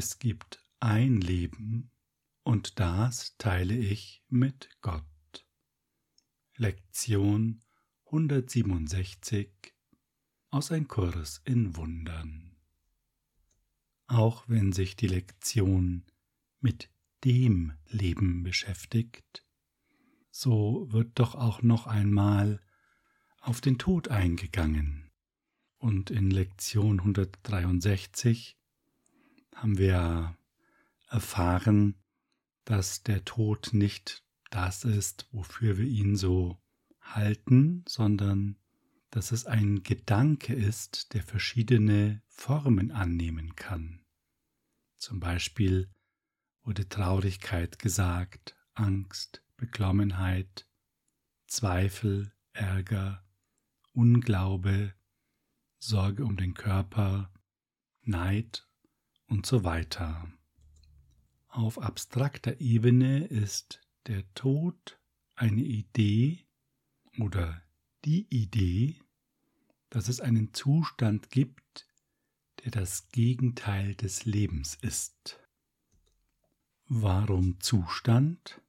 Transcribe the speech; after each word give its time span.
Es 0.00 0.20
gibt 0.20 0.64
ein 0.78 1.20
Leben 1.20 1.90
und 2.44 2.78
das 2.78 3.36
teile 3.36 3.76
ich 3.76 4.22
mit 4.28 4.70
Gott. 4.80 5.02
Lektion 6.54 7.64
167 8.04 9.74
aus 10.50 10.70
ein 10.70 10.86
Kurs 10.86 11.42
in 11.44 11.74
Wundern. 11.74 12.56
Auch 14.06 14.48
wenn 14.48 14.70
sich 14.70 14.94
die 14.94 15.08
Lektion 15.08 16.06
mit 16.60 16.90
dem 17.24 17.72
Leben 17.88 18.44
beschäftigt, 18.44 19.44
so 20.30 20.86
wird 20.92 21.18
doch 21.18 21.34
auch 21.34 21.60
noch 21.62 21.88
einmal 21.88 22.60
auf 23.40 23.60
den 23.60 23.78
Tod 23.78 24.06
eingegangen. 24.06 25.10
Und 25.76 26.12
in 26.12 26.30
Lektion 26.30 27.00
163 27.00 28.57
haben 29.58 29.76
wir 29.76 30.36
erfahren, 31.08 31.96
dass 32.64 33.02
der 33.02 33.24
Tod 33.24 33.70
nicht 33.72 34.22
das 34.50 34.84
ist, 34.84 35.26
wofür 35.32 35.78
wir 35.78 35.86
ihn 35.86 36.16
so 36.16 36.58
halten, 37.00 37.84
sondern 37.88 38.56
dass 39.10 39.32
es 39.32 39.46
ein 39.46 39.82
Gedanke 39.82 40.54
ist, 40.54 41.12
der 41.14 41.22
verschiedene 41.22 42.22
Formen 42.28 42.92
annehmen 42.92 43.56
kann. 43.56 44.04
Zum 44.96 45.18
Beispiel 45.18 45.90
wurde 46.62 46.88
Traurigkeit 46.88 47.78
gesagt, 47.78 48.56
Angst, 48.74 49.42
Beklommenheit, 49.56 50.68
Zweifel, 51.48 52.32
Ärger, 52.52 53.24
Unglaube, 53.92 54.94
Sorge 55.78 56.24
um 56.24 56.36
den 56.36 56.54
Körper, 56.54 57.32
Neid 58.02 58.67
und 59.28 59.46
so 59.46 59.64
weiter. 59.64 60.26
Auf 61.48 61.78
abstrakter 61.78 62.60
Ebene 62.60 63.24
ist 63.26 63.80
der 64.06 64.22
Tod 64.34 64.98
eine 65.34 65.62
Idee 65.62 66.44
oder 67.18 67.62
die 68.04 68.26
Idee, 68.30 68.96
dass 69.90 70.08
es 70.08 70.20
einen 70.20 70.52
Zustand 70.52 71.30
gibt, 71.30 71.86
der 72.64 72.70
das 72.70 73.08
Gegenteil 73.08 73.94
des 73.94 74.24
Lebens 74.24 74.76
ist. 74.80 75.38
Warum 76.86 77.60
Zustand? 77.60 78.60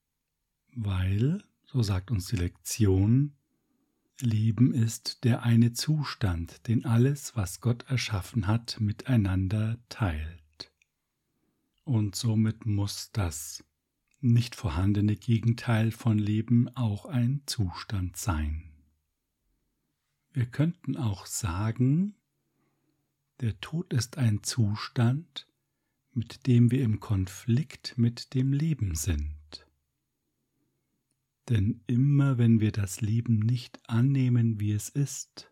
Weil, 0.74 1.44
so 1.66 1.82
sagt 1.82 2.12
uns 2.12 2.28
die 2.28 2.36
Lektion, 2.36 3.36
Leben 4.22 4.74
ist 4.74 5.24
der 5.24 5.44
eine 5.44 5.74
Zustand, 5.74 6.68
den 6.68 6.86
alles, 6.86 7.36
was 7.36 7.62
Gott 7.62 7.84
erschaffen 7.84 8.48
hat, 8.48 8.80
miteinander 8.80 9.80
teilt. 9.88 10.44
Und 11.90 12.16
somit 12.16 12.68
muss 12.68 13.10
das 13.14 13.64
nicht 14.22 14.56
vorhandene 14.56 15.16
Gegenteil 15.16 15.92
von 15.92 16.20
Leben 16.20 16.70
auch 16.76 17.06
ein 17.06 17.42
Zustand 17.48 18.16
sein. 18.16 18.70
Wir 20.32 20.46
könnten 20.46 20.98
auch 20.98 21.26
sagen, 21.26 22.14
der 23.40 23.60
Tod 23.60 23.92
ist 23.92 24.20
ein 24.20 24.44
Zustand, 24.44 25.48
mit 26.14 26.46
dem 26.46 26.70
wir 26.70 26.84
im 26.84 27.00
Konflikt 27.00 27.98
mit 27.98 28.36
dem 28.36 28.54
Leben 28.54 28.94
sind. 28.94 29.66
Denn 31.50 31.82
immer 31.88 32.38
wenn 32.38 32.60
wir 32.60 32.72
das 32.72 33.02
Leben 33.02 33.40
nicht 33.40 33.80
annehmen, 33.90 34.60
wie 34.60 34.74
es 34.74 34.90
ist, 34.90 35.52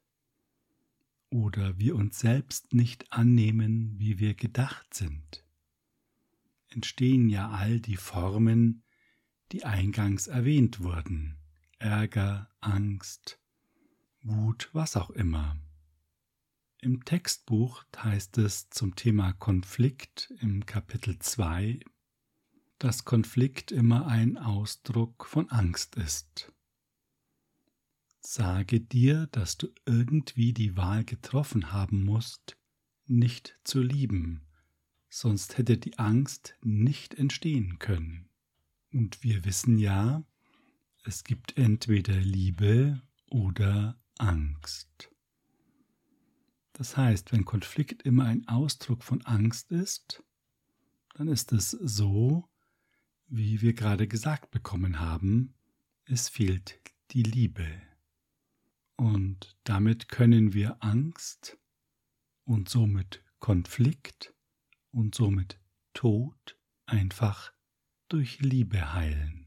oder 1.32 1.80
wir 1.80 1.96
uns 1.96 2.20
selbst 2.20 2.76
nicht 2.76 3.12
annehmen, 3.12 3.96
wie 3.98 4.20
wir 4.20 4.36
gedacht 4.36 4.94
sind, 4.94 5.47
entstehen 6.70 7.30
ja 7.30 7.50
all 7.50 7.80
die 7.80 7.98
Formen, 7.98 8.84
die 9.52 9.64
eingangs 9.64 10.28
erwähnt 10.28 10.82
wurden. 10.82 11.38
Ärger, 11.80 12.50
Angst, 12.60 13.40
Wut, 14.22 14.70
was 14.74 14.98
auch 14.98 15.10
immer. 15.12 15.58
Im 16.80 17.06
Textbuch 17.06 17.84
heißt 17.96 18.38
es 18.40 18.70
zum 18.70 18.96
Thema 18.96 19.34
Konflikt 19.34 20.34
im 20.40 20.66
Kapitel 20.66 21.18
2 21.20 21.80
dass 22.80 23.06
Konflikt 23.06 23.72
immer 23.72 24.08
ein 24.08 24.38
Ausdruck 24.38 25.26
von 25.26 25.50
Angst 25.50 25.96
ist. 25.96 26.52
Sage 28.20 28.82
dir, 28.82 29.28
dass 29.28 29.58
du 29.58 29.68
irgendwie 29.86 30.54
die 30.54 30.76
Wahl 30.78 31.04
getroffen 31.04 31.72
haben 31.72 32.04
musst, 32.04 32.58
nicht 33.06 33.60
zu 33.64 33.82
lieben, 33.82 34.47
sonst 35.10 35.58
hätte 35.58 35.78
die 35.78 35.98
Angst 35.98 36.56
nicht 36.64 37.16
entstehen 37.16 37.80
können. 37.80 38.30
Und 38.92 39.24
wir 39.24 39.46
wissen 39.46 39.78
ja, 39.78 40.24
es 41.04 41.24
gibt 41.24 41.58
entweder 41.58 42.16
Liebe 42.16 43.02
oder 43.30 44.00
Angst. 44.18 45.10
Das 46.74 46.96
heißt, 46.96 47.32
wenn 47.32 47.46
Konflikt 47.46 48.04
immer 48.04 48.26
ein 48.26 48.48
Ausdruck 48.48 49.04
von 49.04 49.22
Angst 49.24 49.72
ist, 49.72 50.24
dann 51.16 51.28
ist 51.28 51.52
es 51.52 51.72
so, 51.72 52.48
wie 53.28 53.62
wir 53.62 53.74
gerade 53.74 54.08
gesagt 54.08 54.52
bekommen 54.52 55.00
haben, 55.00 55.56
es 56.06 56.30
fehlt 56.30 56.80
die 57.12 57.24
Liebe. 57.24 57.68
Und 58.96 59.58
damit 59.64 60.10
können 60.10 60.54
wir 60.54 60.84
Angst 60.84 61.58
und 62.46 62.70
somit 62.70 63.24
Konflikt 63.40 64.34
und 64.98 65.14
somit 65.14 65.60
Tod 65.94 66.58
einfach 66.88 67.54
durch 68.10 68.40
Liebe 68.40 68.94
heilen. 68.94 69.46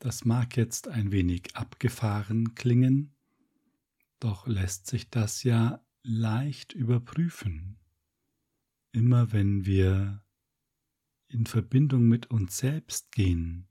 Das 0.00 0.24
mag 0.24 0.56
jetzt 0.56 0.88
ein 0.88 1.12
wenig 1.12 1.54
abgefahren 1.54 2.56
klingen, 2.56 3.14
doch 4.18 4.48
lässt 4.48 4.88
sich 4.88 5.10
das 5.10 5.44
ja 5.44 5.80
leicht 6.02 6.72
überprüfen. 6.72 7.78
Immer 8.90 9.30
wenn 9.30 9.64
wir 9.64 10.24
in 11.28 11.46
Verbindung 11.46 12.08
mit 12.08 12.32
uns 12.32 12.56
selbst 12.58 13.12
gehen, 13.12 13.68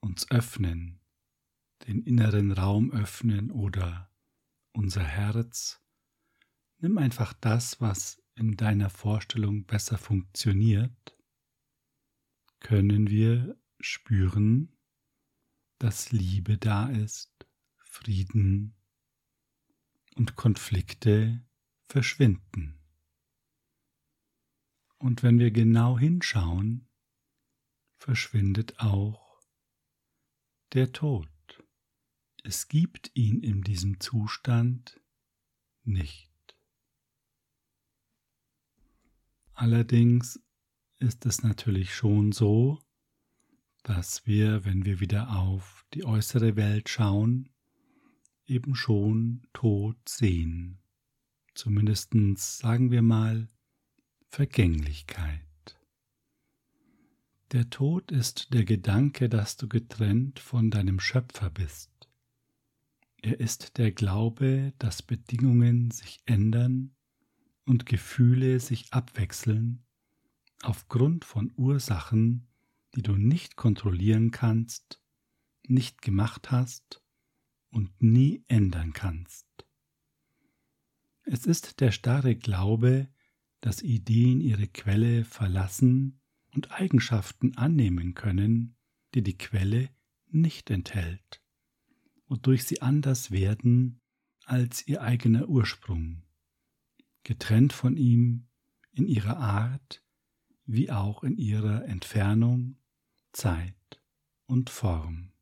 uns 0.00 0.30
öffnen, 0.30 0.98
den 1.86 2.02
inneren 2.02 2.52
Raum 2.52 2.90
öffnen 2.90 3.50
oder 3.50 4.10
unser 4.72 5.04
Herz. 5.04 5.82
Nimm 6.78 6.96
einfach 6.96 7.34
das, 7.34 7.82
was 7.82 8.22
in 8.36 8.56
deiner 8.56 8.90
Vorstellung 8.90 9.64
besser 9.64 9.98
funktioniert, 9.98 11.16
können 12.60 13.08
wir 13.08 13.58
spüren, 13.80 14.76
dass 15.78 16.12
Liebe 16.12 16.58
da 16.58 16.88
ist, 16.88 17.46
Frieden 17.76 18.74
und 20.14 20.36
Konflikte 20.36 21.44
verschwinden. 21.88 22.78
Und 24.98 25.22
wenn 25.22 25.38
wir 25.38 25.50
genau 25.50 25.98
hinschauen, 25.98 26.88
verschwindet 27.98 28.80
auch 28.80 29.40
der 30.72 30.92
Tod. 30.92 31.28
Es 32.44 32.68
gibt 32.68 33.10
ihn 33.14 33.42
in 33.42 33.62
diesem 33.62 34.00
Zustand 34.00 35.00
nicht. 35.84 36.25
Allerdings 39.56 40.38
ist 40.98 41.24
es 41.24 41.42
natürlich 41.42 41.94
schon 41.94 42.30
so, 42.32 42.78
dass 43.84 44.26
wir, 44.26 44.66
wenn 44.66 44.84
wir 44.84 45.00
wieder 45.00 45.34
auf 45.34 45.86
die 45.94 46.04
äußere 46.04 46.56
Welt 46.56 46.90
schauen, 46.90 47.48
eben 48.46 48.74
schon 48.74 49.46
Tod 49.54 49.96
sehen. 50.06 50.78
Zumindest 51.54 52.12
sagen 52.36 52.90
wir 52.90 53.00
mal 53.00 53.48
Vergänglichkeit. 54.28 55.40
Der 57.52 57.70
Tod 57.70 58.12
ist 58.12 58.52
der 58.52 58.66
Gedanke, 58.66 59.30
dass 59.30 59.56
du 59.56 59.68
getrennt 59.68 60.38
von 60.38 60.70
deinem 60.70 61.00
Schöpfer 61.00 61.48
bist. 61.48 62.10
Er 63.22 63.40
ist 63.40 63.78
der 63.78 63.90
Glaube, 63.90 64.74
dass 64.78 65.00
Bedingungen 65.00 65.90
sich 65.92 66.20
ändern 66.26 66.95
und 67.66 67.84
Gefühle 67.84 68.60
sich 68.60 68.92
abwechseln 68.92 69.84
aufgrund 70.62 71.24
von 71.24 71.52
Ursachen, 71.56 72.48
die 72.94 73.02
du 73.02 73.16
nicht 73.16 73.56
kontrollieren 73.56 74.30
kannst, 74.30 75.02
nicht 75.66 76.00
gemacht 76.00 76.50
hast 76.50 77.02
und 77.70 78.02
nie 78.02 78.44
ändern 78.48 78.92
kannst. 78.92 79.46
Es 81.24 81.44
ist 81.44 81.80
der 81.80 81.90
starre 81.90 82.36
Glaube, 82.36 83.08
dass 83.60 83.82
Ideen 83.82 84.40
ihre 84.40 84.68
Quelle 84.68 85.24
verlassen 85.24 86.20
und 86.54 86.70
Eigenschaften 86.70 87.56
annehmen 87.56 88.14
können, 88.14 88.76
die 89.14 89.22
die 89.22 89.36
Quelle 89.36 89.90
nicht 90.28 90.70
enthält, 90.70 91.42
wodurch 92.28 92.64
sie 92.64 92.80
anders 92.80 93.30
werden 93.30 94.00
als 94.44 94.86
ihr 94.86 95.02
eigener 95.02 95.48
Ursprung, 95.48 96.22
getrennt 97.26 97.72
von 97.72 97.96
ihm 97.96 98.46
in 98.92 99.08
ihrer 99.08 99.38
Art, 99.38 100.00
wie 100.64 100.92
auch 100.92 101.24
in 101.24 101.36
ihrer 101.36 101.84
Entfernung, 101.86 102.76
Zeit 103.32 104.00
und 104.46 104.70
Form. 104.70 105.32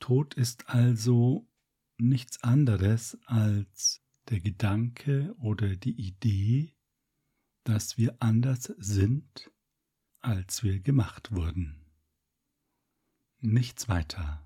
Tod 0.00 0.32
ist 0.32 0.70
also 0.70 1.46
nichts 1.98 2.42
anderes 2.42 3.18
als 3.26 4.02
der 4.30 4.40
Gedanke 4.40 5.34
oder 5.38 5.76
die 5.76 6.00
Idee, 6.00 6.74
dass 7.64 7.98
wir 7.98 8.16
anders 8.20 8.72
sind, 8.78 9.50
als 10.20 10.62
wir 10.62 10.80
gemacht 10.80 11.32
wurden. 11.32 11.84
Nichts 13.40 13.86
weiter. 13.86 14.42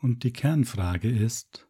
Und 0.00 0.24
die 0.24 0.32
Kernfrage 0.32 1.10
ist, 1.10 1.68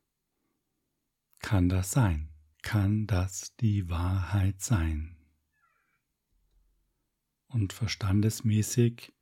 kann 1.44 1.68
das 1.68 1.90
sein? 1.90 2.30
Kann 2.62 3.06
das 3.06 3.54
die 3.56 3.90
Wahrheit 3.90 4.62
sein? 4.62 5.14
Und 7.48 7.74
verstandesmäßig 7.74 9.12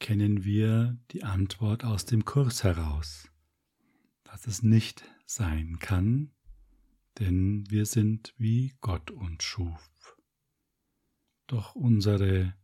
kennen 0.00 0.42
wir 0.42 0.98
die 1.12 1.22
Antwort 1.22 1.84
aus 1.84 2.04
dem 2.04 2.24
Kurs 2.24 2.64
heraus, 2.64 3.30
dass 4.24 4.48
es 4.48 4.64
nicht 4.64 5.08
sein 5.24 5.78
kann, 5.78 6.32
denn 7.20 7.70
wir 7.70 7.86
sind 7.86 8.34
wie 8.38 8.74
Gott 8.80 9.12
uns 9.12 9.44
schuf. 9.44 10.16
Doch 11.46 11.76
unsere 11.76 12.54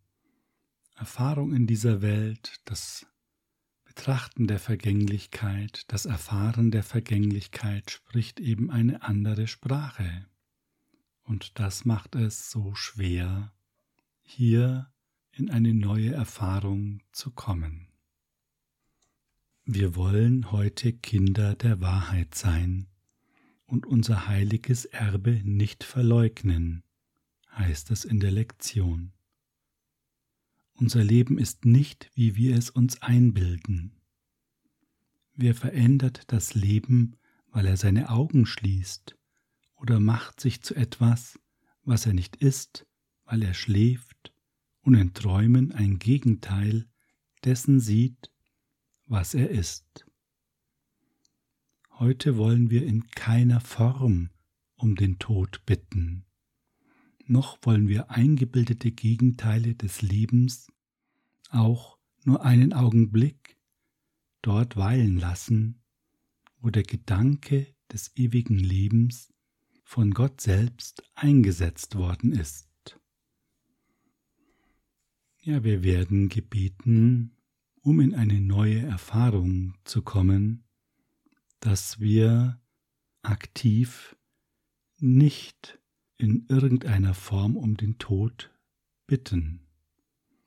Erfahrung 0.97 1.55
in 1.55 1.69
dieser 1.69 2.03
Welt, 2.03 2.61
das 2.65 3.07
Betrachten 3.97 4.49
der 4.49 4.59
Vergänglichkeit, 4.59 5.85
das 5.87 6.05
Erfahren 6.05 6.73
der 6.73 6.83
Vergänglichkeit 6.83 7.93
spricht 7.93 8.41
eben 8.41 8.69
eine 8.69 9.03
andere 9.03 9.47
Sprache. 9.47 10.27
Und 11.23 11.59
das 11.61 11.85
macht 11.85 12.17
es 12.17 12.51
so 12.51 12.75
schwer, 12.75 13.55
hier 14.21 14.93
in 15.31 15.49
eine 15.49 15.73
neue 15.73 16.13
Erfahrung 16.13 17.03
zu 17.13 17.31
kommen. 17.31 17.87
Wir 19.65 19.95
wollen 19.95 20.51
heute 20.51 20.93
Kinder 20.93 21.55
der 21.55 21.81
Wahrheit 21.81 22.35
sein 22.35 22.89
und 23.65 23.87
unser 23.87 24.27
heiliges 24.27 24.85
Erbe 24.87 25.41
nicht 25.45 25.83
verleugnen, 25.83 26.83
heißt 27.53 27.91
es 27.93 28.05
in 28.05 28.19
der 28.21 28.33
Lektion. 28.33 29.14
Unser 30.77 31.05
Leben 31.05 31.39
ist 31.39 31.65
nicht, 31.65 32.11
wie 32.15 32.35
wir 32.35 32.57
es 32.57 32.69
uns 32.69 33.01
einbilden. 33.01 33.93
Wer 35.35 35.55
verändert 35.55 36.25
das 36.27 36.55
Leben, 36.55 37.17
weil 37.49 37.67
er 37.67 37.77
seine 37.77 38.11
Augen 38.11 38.45
schließt 38.45 39.17
oder 39.77 40.01
macht 40.01 40.41
sich 40.41 40.63
zu 40.63 40.75
etwas, 40.75 41.39
was 41.85 42.07
er 42.07 42.13
nicht 42.13 42.37
ist, 42.37 42.87
weil 43.25 43.43
er 43.43 43.55
schläft 43.55 44.33
und 44.81 44.95
in 44.95 45.15
Träumen 45.15 45.71
ein 45.71 46.01
Gegenteil 46.01 46.89
dessen 47.45 47.79
sieht, 47.79 48.33
was 49.07 49.35
er 49.35 49.51
ist. 49.51 50.05
Heute 51.91 52.37
wollen 52.37 52.71
wir 52.71 52.85
in 52.85 53.07
keiner 53.11 53.61
Form 53.61 54.31
um 54.75 54.97
den 54.97 55.21
Tod 55.21 55.65
bitten 55.67 56.27
noch 57.27 57.59
wollen 57.63 57.89
wir 57.89 58.11
eingebildete 58.11 58.91
Gegenteile 58.93 59.75
des 59.75 60.03
Lebens 60.03 60.69
auch 61.51 61.99
nur 62.25 62.45
einen 62.45 62.73
Augenblick 62.73 63.57
dort 64.43 64.77
weilen 64.77 65.19
lassen, 65.19 65.83
wo 66.61 66.71
der 66.71 66.83
Gedanke 66.83 67.75
des 67.93 68.17
ewigen 68.17 68.59
Lebens 68.59 69.33
von 69.85 70.13
Gott 70.13 70.41
selbst 70.41 71.03
eingesetzt 71.15 71.97
worden 71.97 72.33
ist. 72.33 72.69
Ja, 75.43 75.63
wir 75.63 75.83
werden 75.83 76.29
gebeten, 76.31 77.37
um 77.83 78.01
in 78.01 78.15
eine 78.15 78.41
neue 78.41 78.81
Erfahrung 78.81 79.75
zu 79.85 80.01
kommen, 80.01 80.65
dass 81.61 82.01
wir 82.01 82.61
aktiv 83.23 84.17
nicht 84.99 85.79
in 86.17 86.47
irgendeiner 86.49 87.15
Form 87.15 87.57
um 87.57 87.77
den 87.77 87.99
Tod 87.99 88.51
bitten. 89.07 89.67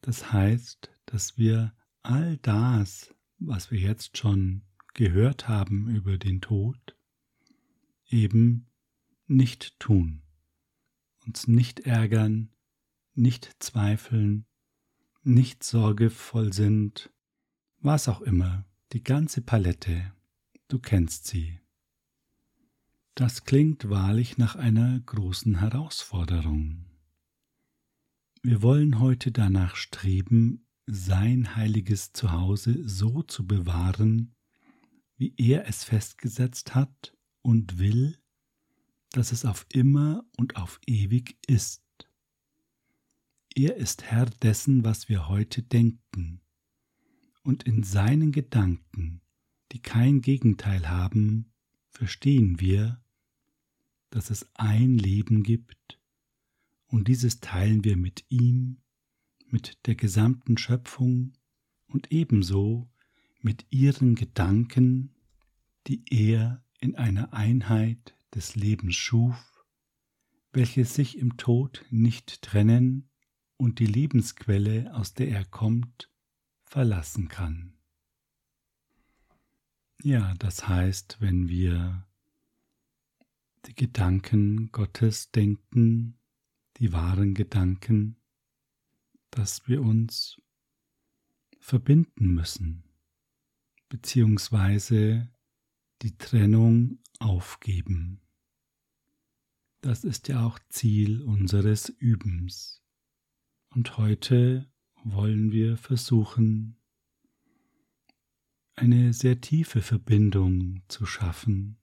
Das 0.01 0.31
heißt, 0.31 0.89
dass 1.05 1.37
wir 1.37 1.73
all 2.03 2.37
das, 2.37 3.13
was 3.39 3.71
wir 3.71 3.79
jetzt 3.79 4.17
schon 4.17 4.63
gehört 4.93 5.47
haben 5.47 5.89
über 5.93 6.17
den 6.17 6.41
Tod, 6.41 6.95
eben 8.09 8.67
nicht 9.27 9.79
tun, 9.79 10.23
uns 11.25 11.47
nicht 11.47 11.81
ärgern, 11.81 12.49
nicht 13.13 13.55
zweifeln, 13.59 14.45
nicht 15.23 15.63
sorgevoll 15.63 16.53
sind, 16.53 17.11
was 17.79 18.07
auch 18.07 18.21
immer, 18.21 18.65
die 18.93 19.03
ganze 19.03 19.41
Palette, 19.41 20.13
du 20.67 20.79
kennst 20.79 21.27
sie. 21.27 21.59
Das 23.17 23.45
klingt 23.45 23.89
wahrlich 23.89 24.37
nach 24.37 24.55
einer 24.55 24.99
großen 24.99 25.59
Herausforderung. 25.59 26.85
Wir 28.43 28.61
wollen 28.61 28.99
heute 28.99 29.31
danach 29.31 29.75
streben, 29.75 30.67
sein 30.85 31.55
heiliges 31.55 32.13
Zuhause 32.13 32.87
so 32.87 33.23
zu 33.23 33.47
bewahren, 33.47 34.35
wie 35.15 35.33
er 35.35 35.67
es 35.67 35.83
festgesetzt 35.83 36.75
hat 36.75 37.17
und 37.41 37.79
will, 37.79 38.19
dass 39.13 39.31
es 39.31 39.45
auf 39.45 39.65
immer 39.73 40.23
und 40.37 40.55
auf 40.55 40.79
ewig 40.85 41.39
ist. 41.47 41.81
Er 43.55 43.77
ist 43.77 44.03
Herr 44.03 44.27
dessen, 44.27 44.83
was 44.83 45.09
wir 45.09 45.27
heute 45.27 45.63
denken, 45.63 46.41
und 47.41 47.63
in 47.63 47.81
seinen 47.81 48.31
Gedanken, 48.31 49.21
die 49.71 49.81
kein 49.81 50.21
Gegenteil 50.21 50.87
haben, 50.87 51.51
verstehen 51.89 52.59
wir, 52.59 53.01
dass 54.09 54.29
es 54.29 54.49
ein 54.55 54.97
Leben 54.97 55.43
gibt 55.43 55.99
und 56.87 57.07
dieses 57.07 57.39
teilen 57.39 57.83
wir 57.83 57.97
mit 57.97 58.25
ihm, 58.29 58.81
mit 59.45 59.85
der 59.85 59.95
gesamten 59.95 60.57
Schöpfung 60.57 61.33
und 61.87 62.11
ebenso 62.11 62.89
mit 63.41 63.65
ihren 63.69 64.15
Gedanken, 64.15 65.15
die 65.87 66.03
er 66.09 66.63
in 66.79 66.95
einer 66.95 67.33
Einheit 67.33 68.15
des 68.33 68.55
Lebens 68.55 68.95
schuf, 68.95 69.65
welche 70.51 70.85
sich 70.85 71.17
im 71.17 71.37
Tod 71.37 71.85
nicht 71.89 72.41
trennen 72.41 73.09
und 73.57 73.79
die 73.79 73.85
Lebensquelle, 73.85 74.93
aus 74.95 75.13
der 75.13 75.29
er 75.29 75.45
kommt, 75.45 76.09
verlassen 76.63 77.27
kann. 77.27 77.73
Ja, 80.03 80.33
das 80.35 80.67
heißt, 80.67 81.17
wenn 81.19 81.49
wir 81.49 82.06
die 83.65 83.75
Gedanken 83.75 84.71
Gottes 84.71 85.31
denken, 85.31 86.17
die 86.77 86.93
wahren 86.93 87.33
Gedanken, 87.33 88.17
dass 89.31 89.67
wir 89.67 89.81
uns 89.81 90.41
verbinden 91.59 92.33
müssen, 92.33 92.83
beziehungsweise 93.89 95.29
die 96.01 96.17
Trennung 96.17 96.99
aufgeben. 97.19 98.21
Das 99.81 100.03
ist 100.03 100.27
ja 100.27 100.45
auch 100.45 100.59
Ziel 100.69 101.21
unseres 101.21 101.89
Übens. 101.89 102.83
Und 103.69 103.97
heute 103.97 104.71
wollen 105.03 105.51
wir 105.51 105.77
versuchen, 105.77 106.77
eine 108.75 109.13
sehr 109.13 109.41
tiefe 109.41 109.81
Verbindung 109.81 110.83
zu 110.87 111.05
schaffen 111.05 111.77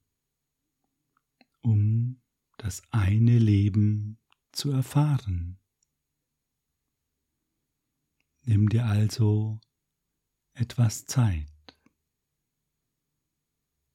um 1.65 2.21
das 2.59 2.83
eine 2.91 3.39
Leben 3.39 4.19
zu 4.53 4.71
erfahren. 4.71 5.59
Nimm 8.43 8.69
dir 8.69 8.85
also 8.85 9.59
etwas 10.53 11.07
Zeit 11.07 11.49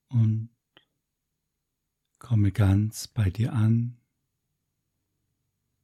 und 0.08 0.50
komme 2.18 2.52
ganz 2.52 3.08
bei 3.08 3.30
dir 3.30 3.54
an 3.54 4.02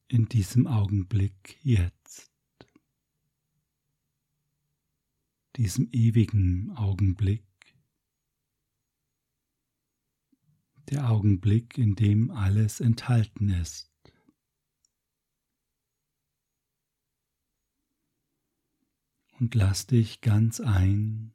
in 0.08 0.28
diesem 0.28 0.66
Augenblick 0.66 1.60
jetzt, 1.64 2.32
diesem 5.56 5.88
ewigen 5.92 6.76
Augenblick, 6.76 7.46
der 10.90 11.10
Augenblick, 11.10 11.78
in 11.78 11.96
dem 11.96 12.32
alles 12.32 12.80
enthalten 12.80 13.50
ist. 13.50 13.92
Und 19.40 19.54
lass 19.54 19.88
dich 19.88 20.22
ganz 20.22 20.62
ein 20.62 21.34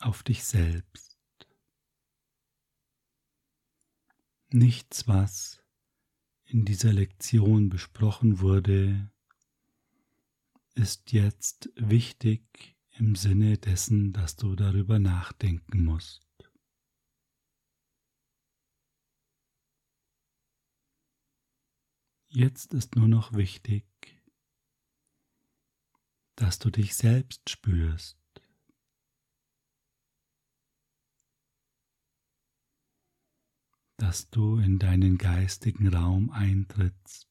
auf 0.00 0.22
dich 0.22 0.44
selbst. 0.44 1.18
Nichts, 4.50 5.06
was 5.06 5.62
in 6.46 6.64
dieser 6.64 6.92
Lektion 6.94 7.68
besprochen 7.68 8.40
wurde, 8.40 9.10
ist 10.74 11.12
jetzt 11.12 11.70
wichtig 11.74 12.76
im 12.92 13.14
Sinne 13.14 13.58
dessen, 13.58 14.12
dass 14.12 14.36
du 14.36 14.54
darüber 14.54 14.98
nachdenken 14.98 15.84
musst. 15.84 16.27
Jetzt 22.30 22.74
ist 22.74 22.94
nur 22.94 23.08
noch 23.08 23.32
wichtig, 23.32 23.86
dass 26.36 26.58
du 26.58 26.70
dich 26.70 26.94
selbst 26.94 27.48
spürst. 27.48 28.18
dass 34.00 34.30
du 34.30 34.58
in 34.58 34.78
deinen 34.78 35.18
geistigen 35.18 35.88
Raum 35.88 36.30
eintrittst, 36.30 37.28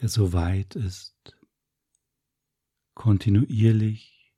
der 0.00 0.08
so 0.08 0.32
weit 0.32 0.74
ist, 0.74 1.36
kontinuierlich 2.94 4.34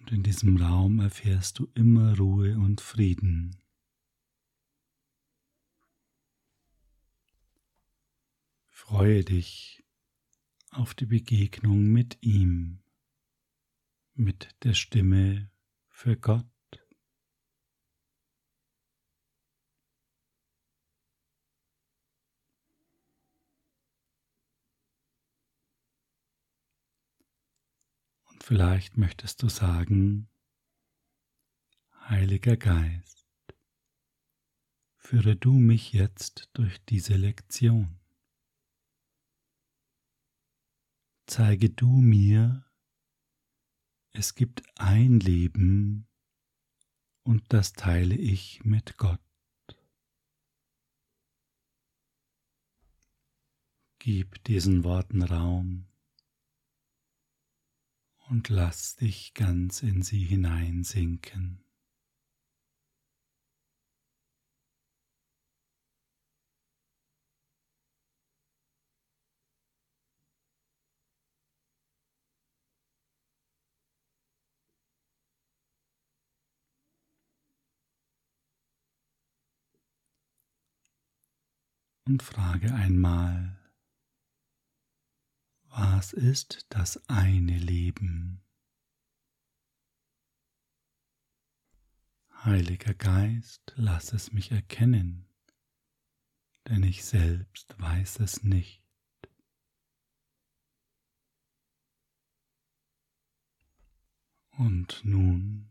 und 0.00 0.10
in 0.10 0.22
diesem 0.22 0.56
Raum 0.56 1.00
erfährst 1.00 1.58
du 1.58 1.68
immer 1.74 2.16
Ruhe 2.16 2.56
und 2.56 2.80
Frieden. 2.80 3.60
Freue 8.88 9.22
dich 9.22 9.84
auf 10.70 10.94
die 10.94 11.04
Begegnung 11.04 11.88
mit 11.92 12.16
ihm, 12.22 12.82
mit 14.14 14.48
der 14.62 14.72
Stimme 14.72 15.50
für 15.90 16.16
Gott. 16.16 16.46
Und 28.30 28.42
vielleicht 28.42 28.96
möchtest 28.96 29.42
du 29.42 29.50
sagen, 29.50 30.30
Heiliger 32.08 32.56
Geist, 32.56 33.26
führe 34.96 35.36
du 35.36 35.52
mich 35.52 35.92
jetzt 35.92 36.48
durch 36.54 36.82
diese 36.86 37.16
Lektion. 37.16 37.97
Zeige 41.28 41.68
du 41.68 42.00
mir, 42.00 42.64
es 44.12 44.34
gibt 44.34 44.62
ein 44.76 45.20
Leben 45.20 46.08
und 47.22 47.44
das 47.52 47.74
teile 47.74 48.14
ich 48.14 48.64
mit 48.64 48.96
Gott. 48.96 49.20
Gib 53.98 54.42
diesen 54.44 54.84
Worten 54.84 55.20
Raum 55.20 55.86
und 58.30 58.48
lass 58.48 58.96
dich 58.96 59.34
ganz 59.34 59.82
in 59.82 60.00
sie 60.00 60.24
hineinsinken. 60.24 61.62
Und 82.08 82.22
frage 82.22 82.74
einmal, 82.74 83.54
was 85.64 86.14
ist 86.14 86.64
das 86.70 87.06
eine 87.06 87.58
Leben? 87.58 88.42
Heiliger 92.32 92.94
Geist, 92.94 93.74
lass 93.76 94.14
es 94.14 94.32
mich 94.32 94.50
erkennen, 94.52 95.28
denn 96.66 96.82
ich 96.82 97.04
selbst 97.04 97.78
weiß 97.78 98.20
es 98.20 98.42
nicht. 98.42 98.82
Und 104.52 105.04
nun 105.04 105.70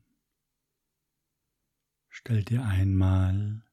stell 2.09 2.43
dir 2.43 2.63
einmal 2.63 3.66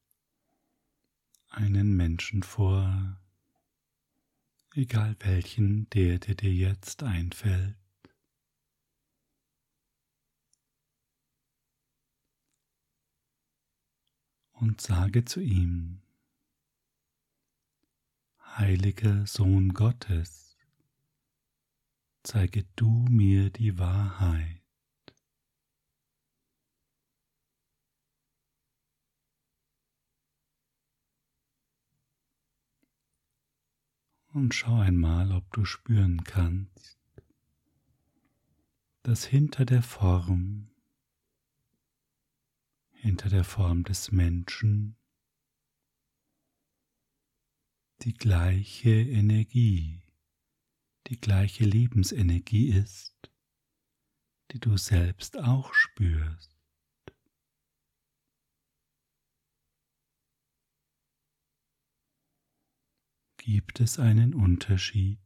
einen 1.54 1.96
Menschen 1.96 2.42
vor, 2.42 3.20
egal 4.74 5.16
welchen, 5.20 5.88
der 5.90 6.18
dir 6.18 6.34
dir 6.34 6.52
jetzt 6.52 7.02
einfällt. 7.02 7.76
Und 14.52 14.80
sage 14.80 15.24
zu 15.24 15.40
ihm, 15.40 16.00
Heiliger 18.56 19.26
Sohn 19.26 19.74
Gottes, 19.74 20.56
zeige 22.22 22.64
du 22.76 23.06
mir 23.10 23.50
die 23.50 23.78
Wahrheit. 23.78 24.63
Und 34.34 34.52
schau 34.52 34.80
einmal, 34.80 35.30
ob 35.30 35.48
du 35.52 35.64
spüren 35.64 36.24
kannst, 36.24 36.98
dass 39.04 39.24
hinter 39.24 39.64
der 39.64 39.82
Form, 39.82 40.70
hinter 42.90 43.28
der 43.28 43.44
Form 43.44 43.84
des 43.84 44.10
Menschen 44.10 44.96
die 48.02 48.14
gleiche 48.14 48.90
Energie, 48.90 50.02
die 51.06 51.20
gleiche 51.20 51.64
Lebensenergie 51.64 52.70
ist, 52.70 53.30
die 54.50 54.58
du 54.58 54.76
selbst 54.76 55.38
auch 55.38 55.72
spürst. 55.74 56.53
Gibt 63.46 63.80
es 63.80 63.98
einen 63.98 64.32
Unterschied? 64.32 65.18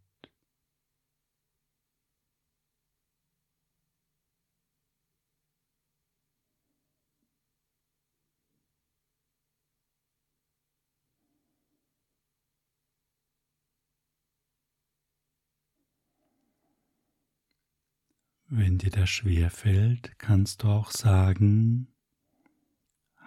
Wenn 18.48 18.78
dir 18.78 18.90
das 18.90 19.08
schwer 19.08 19.52
fällt, 19.52 20.18
kannst 20.18 20.64
du 20.64 20.68
auch 20.70 20.90
sagen, 20.90 21.94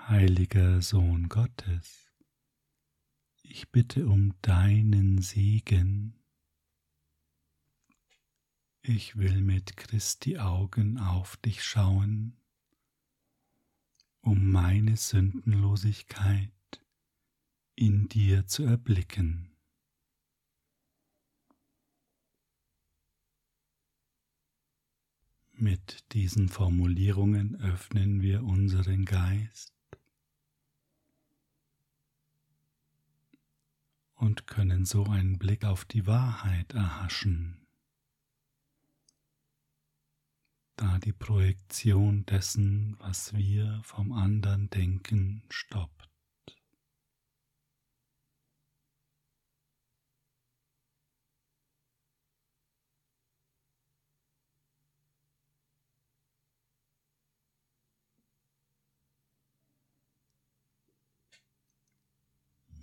Heiliger 0.10 0.81
Sohn 0.81 1.29
Gottes 1.29 2.10
ich 3.51 3.70
bitte 3.70 4.08
um 4.08 4.34
deinen 4.41 5.22
Segen. 5.22 6.15
Ich 8.81 9.17
will 9.17 9.41
mit 9.41 9.75
Christi 9.75 10.38
Augen 10.38 10.98
auf 10.98 11.36
dich 11.38 11.62
schauen, 11.62 12.38
um 14.22 14.51
meine 14.51 14.96
Sündenlosigkeit 14.96 16.50
in 17.75 18.08
dir 18.08 18.48
zu 18.48 18.63
erblicken. 18.63 19.53
Mit 25.51 26.05
diesen 26.13 26.48
Formulierungen 26.48 27.60
öffnen 27.62 28.22
wir 28.22 28.43
unseren 28.43 29.03
Geist 29.03 29.80
und 34.21 34.45
können 34.45 34.85
so 34.85 35.05
einen 35.05 35.39
Blick 35.39 35.65
auf 35.65 35.83
die 35.83 36.05
Wahrheit 36.05 36.73
erhaschen, 36.73 37.65
da 40.75 40.99
die 40.99 41.11
Projektion 41.11 42.25
dessen, 42.27 42.95
was 42.99 43.33
wir 43.33 43.81
vom 43.83 44.13
anderen 44.13 44.69
denken, 44.69 45.43
stoppt. 45.49 46.10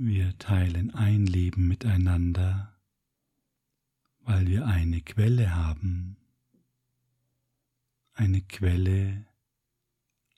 Wir 0.00 0.38
teilen 0.38 0.95
ein 0.95 1.26
Leben 1.26 1.67
miteinander, 1.67 2.78
weil 4.21 4.47
wir 4.47 4.64
eine 4.64 5.00
Quelle 5.00 5.57
haben, 5.57 6.17
eine 8.12 8.40
Quelle, 8.43 9.26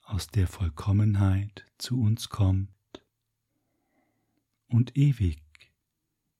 aus 0.01 0.25
der 0.25 0.47
Vollkommenheit 0.47 1.63
zu 1.77 2.01
uns 2.01 2.29
kommt 2.29 2.69
und 4.65 4.97
ewig 4.97 5.43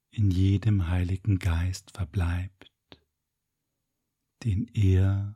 in 0.09 0.31
jedem 0.31 0.87
Heiligen 0.87 1.37
Geist 1.37 1.91
verbleibt, 1.91 2.71
den 4.43 4.67
er 4.73 5.35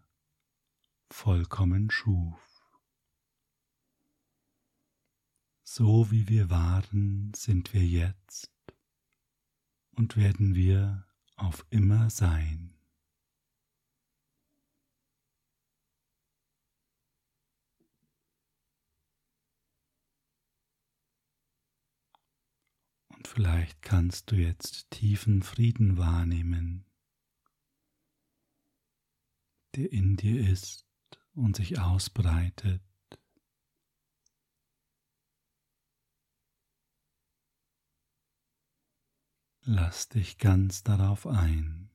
vollkommen 1.11 1.91
schuf. 1.91 2.44
So 5.67 6.11
wie 6.11 6.29
wir 6.29 6.51
waren, 6.51 7.33
sind 7.35 7.73
wir 7.73 7.83
jetzt 7.83 8.51
und 9.95 10.15
werden 10.15 10.53
wir 10.53 11.07
auf 11.37 11.65
immer 11.71 12.11
sein. 12.11 12.77
Und 23.07 23.27
vielleicht 23.27 23.81
kannst 23.81 24.29
du 24.31 24.35
jetzt 24.35 24.91
tiefen 24.91 25.41
Frieden 25.41 25.97
wahrnehmen, 25.97 26.85
der 29.75 29.91
in 29.91 30.15
dir 30.15 30.47
ist 30.47 30.85
und 31.33 31.55
sich 31.55 31.79
ausbreitet. 31.79 32.83
Lass 39.67 40.09
dich 40.09 40.37
ganz 40.37 40.83
darauf 40.83 41.25
ein. 41.25 41.89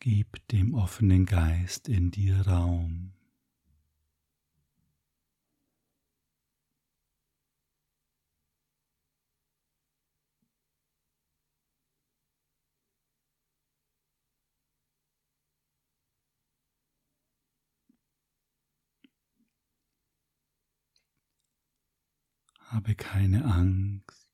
Gib 0.00 0.48
dem 0.48 0.74
offenen 0.74 1.24
Geist 1.24 1.88
in 1.88 2.10
dir 2.10 2.48
Raum. 2.48 3.12
Habe 22.80 22.94
keine 22.94 23.44
Angst 23.44 24.30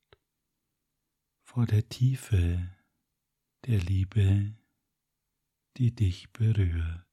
vor 1.43 1.67
der 1.67 1.89
Tiefe 1.89 2.71
der 3.65 3.81
Liebe, 3.81 4.55
die 5.77 5.93
dich 5.93 6.31
berührt. 6.31 7.05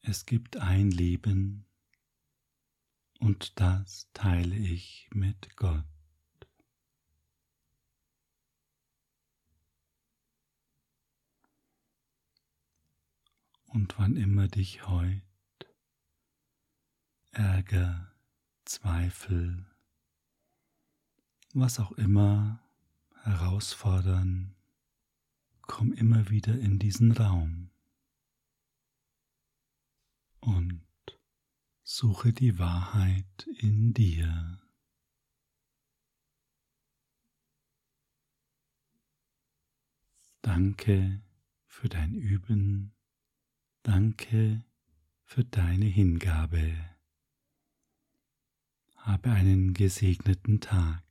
Es 0.00 0.24
gibt 0.24 0.56
ein 0.56 0.90
Leben, 0.90 1.66
und 3.20 3.58
das 3.60 4.08
teile 4.12 4.54
ich 4.54 5.08
mit 5.12 5.56
Gott. 5.56 5.84
Und 13.66 13.98
wann 13.98 14.16
immer 14.16 14.48
dich 14.48 14.86
heut 14.86 15.22
Ärger, 17.32 18.10
Zweifel, 18.64 19.66
was 21.52 21.78
auch 21.78 21.92
immer 21.92 22.62
herausfordern, 23.24 24.54
komm 25.62 25.92
immer 25.92 26.30
wieder 26.30 26.58
in 26.58 26.78
diesen 26.78 27.12
Raum 27.12 27.70
und 30.40 30.85
Suche 31.88 32.32
die 32.32 32.58
Wahrheit 32.58 33.46
in 33.58 33.94
dir. 33.94 34.58
Danke 40.42 41.22
für 41.68 41.88
dein 41.88 42.16
Üben. 42.16 42.92
Danke 43.84 44.64
für 45.22 45.44
deine 45.44 45.84
Hingabe. 45.84 46.74
Habe 48.96 49.30
einen 49.30 49.72
gesegneten 49.72 50.60
Tag. 50.60 51.05